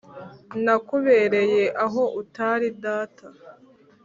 [0.63, 3.25] nakubereye aho utari data,